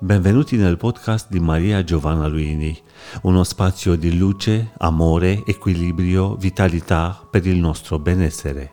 Benvenuti 0.00 0.56
nel 0.56 0.76
podcast 0.76 1.30
di 1.30 1.38
Maria 1.38 1.84
Giovanna 1.84 2.26
Luini, 2.26 2.76
uno 3.22 3.44
spazio 3.44 3.94
di 3.94 4.18
luce, 4.18 4.72
amore, 4.78 5.44
equilibrio, 5.46 6.34
vitalità 6.34 7.24
per 7.30 7.46
il 7.46 7.58
nostro 7.58 8.00
benessere. 8.00 8.72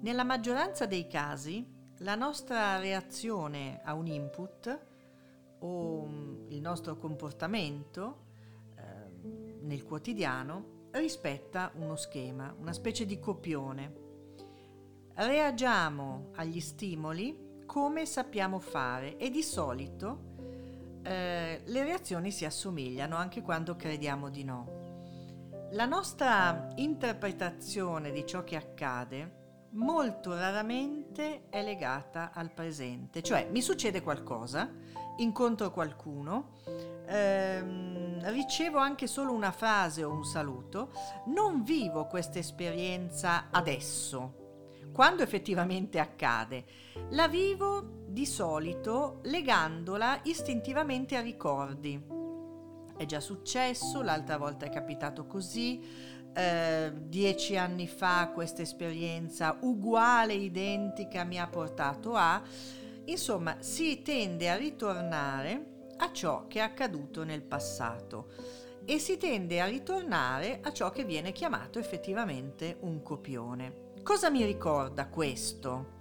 Nella 0.00 0.24
maggioranza 0.24 0.86
dei 0.86 1.06
casi 1.06 1.64
la 1.98 2.16
nostra 2.16 2.78
reazione 2.80 3.80
a 3.84 3.94
un 3.94 4.08
input 4.08 4.80
o 5.60 6.04
mm, 6.04 6.50
il 6.50 6.60
nostro 6.60 6.96
comportamento 6.96 8.24
eh, 8.74 9.60
nel 9.62 9.84
quotidiano 9.84 10.88
rispetta 10.90 11.70
uno 11.76 11.94
schema, 11.94 12.52
una 12.58 12.72
specie 12.72 13.06
di 13.06 13.20
copione 13.20 14.10
reagiamo 15.14 16.30
agli 16.36 16.60
stimoli 16.60 17.64
come 17.66 18.06
sappiamo 18.06 18.58
fare 18.58 19.16
e 19.16 19.30
di 19.30 19.42
solito 19.42 20.30
eh, 21.02 21.62
le 21.64 21.84
reazioni 21.84 22.30
si 22.30 22.44
assomigliano 22.44 23.16
anche 23.16 23.42
quando 23.42 23.76
crediamo 23.76 24.28
di 24.28 24.44
no. 24.44 24.80
La 25.72 25.86
nostra 25.86 26.68
interpretazione 26.76 28.10
di 28.10 28.26
ciò 28.26 28.44
che 28.44 28.56
accade 28.56 29.40
molto 29.70 30.34
raramente 30.34 31.48
è 31.48 31.62
legata 31.62 32.30
al 32.32 32.52
presente, 32.52 33.22
cioè 33.22 33.48
mi 33.50 33.62
succede 33.62 34.02
qualcosa, 34.02 34.70
incontro 35.16 35.70
qualcuno, 35.70 36.58
ehm, 37.06 38.30
ricevo 38.30 38.78
anche 38.78 39.06
solo 39.06 39.32
una 39.32 39.50
frase 39.50 40.04
o 40.04 40.12
un 40.12 40.24
saluto, 40.24 40.92
non 41.26 41.62
vivo 41.62 42.06
questa 42.06 42.38
esperienza 42.38 43.46
adesso, 43.50 44.41
quando 44.92 45.22
effettivamente 45.22 45.98
accade. 45.98 46.64
La 47.10 47.28
vivo 47.28 48.00
di 48.06 48.26
solito 48.26 49.20
legandola 49.24 50.20
istintivamente 50.24 51.16
a 51.16 51.20
ricordi. 51.20 52.00
È 52.96 53.04
già 53.06 53.20
successo, 53.20 54.02
l'altra 54.02 54.36
volta 54.36 54.66
è 54.66 54.70
capitato 54.70 55.26
così, 55.26 55.82
eh, 56.34 56.92
dieci 56.94 57.56
anni 57.56 57.86
fa 57.88 58.30
questa 58.32 58.62
esperienza 58.62 59.56
uguale, 59.62 60.34
identica, 60.34 61.24
mi 61.24 61.40
ha 61.40 61.46
portato 61.46 62.14
a... 62.14 62.42
Insomma, 63.04 63.56
si 63.60 64.02
tende 64.02 64.48
a 64.48 64.56
ritornare 64.56 65.70
a 65.96 66.12
ciò 66.12 66.46
che 66.46 66.60
è 66.60 66.62
accaduto 66.62 67.24
nel 67.24 67.42
passato 67.42 68.30
e 68.84 68.98
si 68.98 69.16
tende 69.16 69.60
a 69.60 69.66
ritornare 69.66 70.60
a 70.62 70.72
ciò 70.72 70.90
che 70.90 71.04
viene 71.04 71.32
chiamato 71.32 71.78
effettivamente 71.78 72.76
un 72.80 73.02
copione. 73.02 73.90
Cosa 74.02 74.30
mi 74.30 74.44
ricorda 74.44 75.06
questo? 75.06 76.00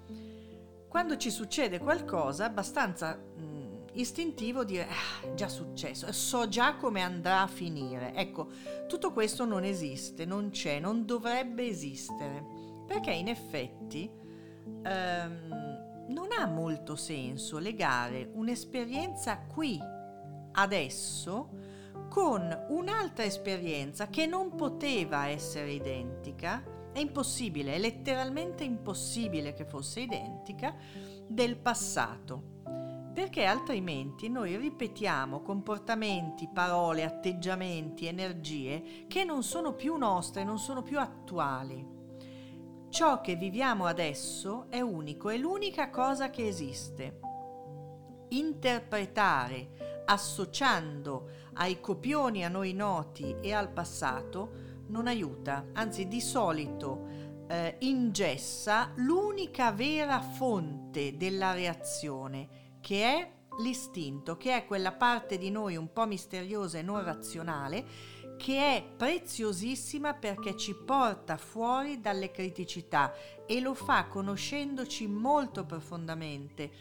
Quando 0.88 1.18
ci 1.18 1.30
succede 1.30 1.78
qualcosa 1.78 2.46
abbastanza 2.46 3.16
mh, 3.16 3.90
istintivo 3.94 4.64
dire 4.64 4.88
ah, 4.88 5.34
già 5.36 5.48
successo, 5.48 6.12
so 6.12 6.48
già 6.48 6.76
come 6.78 7.02
andrà 7.02 7.42
a 7.42 7.48
finire. 7.48 8.14
Ecco, 8.16 8.50
tutto 8.88 9.12
questo 9.12 9.46
non 9.46 9.64
esiste, 9.64 10.26
non 10.26 10.50
c'è, 10.50 10.80
non 10.80 11.06
dovrebbe 11.06 11.68
esistere, 11.68 12.44
perché 12.88 13.12
in 13.12 13.28
effetti 13.28 14.10
ehm, 14.84 16.06
non 16.10 16.30
ha 16.36 16.48
molto 16.48 16.96
senso 16.96 17.60
legare 17.60 18.32
un'esperienza 18.34 19.38
qui, 19.38 19.80
adesso, 20.54 21.50
con 22.10 22.66
un'altra 22.70 23.26
esperienza 23.26 24.08
che 24.08 24.26
non 24.26 24.56
poteva 24.56 25.28
essere 25.28 25.72
identica 25.72 26.80
è 26.94 27.00
impossibile, 27.00 27.76
è 27.76 27.80
letteralmente 27.80 28.64
impossibile 28.64 29.54
che 29.54 29.66
fosse 29.66 30.02
identica 30.02 30.76
del 31.28 31.58
passato, 31.58 32.60
perché 33.14 33.46
altrimenti 33.46 34.30
noi 34.30 34.56
ripetiamo 34.58 35.42
comportamenti, 35.42 36.50
parole, 36.52 37.04
atteggiamenti, 37.04 38.06
energie 38.06 39.06
che 39.08 39.24
non 39.24 39.44
sono 39.44 39.74
più 39.74 39.96
nostre, 39.96 40.44
non 40.44 40.60
sono 40.60 40.82
più 40.82 41.00
attuali. 41.00 42.00
Ciò 42.90 43.22
che 43.22 43.36
viviamo 43.36 43.86
adesso 43.86 44.66
è 44.70 44.82
unico, 44.82 45.30
è 45.30 45.38
l'unica 45.38 45.90
cosa 45.90 46.30
che 46.30 46.46
esiste. 46.46 47.20
Interpretare 48.30 50.04
associando 50.06 51.30
ai 51.54 51.80
copioni 51.80 52.44
a 52.44 52.50
noi 52.50 52.74
noti 52.74 53.36
e 53.42 53.54
al 53.54 53.70
passato 53.70 54.71
non 54.92 55.08
aiuta, 55.08 55.68
anzi 55.74 56.08
di 56.08 56.20
solito 56.20 57.08
eh, 57.48 57.78
ingessa 57.80 58.92
l'unica 58.96 59.72
vera 59.72 60.22
fonte 60.22 61.16
della 61.18 61.54
reazione, 61.54 62.78
che 62.82 63.04
è 63.04 63.32
l'istinto, 63.60 64.38
che 64.38 64.56
è 64.56 64.66
quella 64.66 64.92
parte 64.92 65.38
di 65.38 65.50
noi 65.50 65.78
un 65.78 65.92
po' 65.92 66.06
misteriosa 66.06 66.78
e 66.78 66.82
non 66.82 67.04
razionale, 67.04 67.86
che 68.38 68.58
è 68.58 68.84
preziosissima 68.84 70.14
perché 70.14 70.58
ci 70.58 70.76
porta 70.76 71.38
fuori 71.38 72.02
dalle 72.02 72.32
criticità 72.32 73.14
e 73.46 73.60
lo 73.62 73.74
fa 73.74 74.06
conoscendoci 74.08 75.08
molto 75.08 75.66
profondamente 75.66 76.72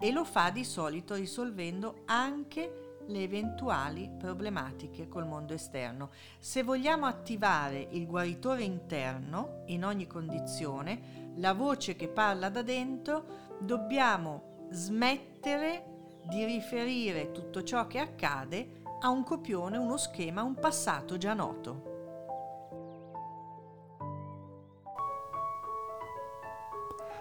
e 0.00 0.12
lo 0.12 0.24
fa 0.24 0.50
di 0.50 0.64
solito 0.64 1.14
risolvendo 1.14 2.02
anche 2.06 2.87
le 3.08 3.22
eventuali 3.22 4.10
problematiche 4.18 5.08
col 5.08 5.26
mondo 5.26 5.52
esterno. 5.52 6.10
Se 6.38 6.62
vogliamo 6.62 7.06
attivare 7.06 7.88
il 7.90 8.06
guaritore 8.06 8.62
interno 8.62 9.62
in 9.66 9.84
ogni 9.84 10.06
condizione, 10.06 11.32
la 11.36 11.52
voce 11.52 11.96
che 11.96 12.08
parla 12.08 12.48
da 12.48 12.62
dentro, 12.62 13.56
dobbiamo 13.60 14.66
smettere 14.70 15.96
di 16.22 16.44
riferire 16.44 17.32
tutto 17.32 17.62
ciò 17.62 17.86
che 17.86 17.98
accade 17.98 18.82
a 19.00 19.08
un 19.08 19.24
copione, 19.24 19.76
uno 19.76 19.96
schema, 19.96 20.42
un 20.42 20.54
passato 20.54 21.16
già 21.16 21.34
noto. 21.34 21.97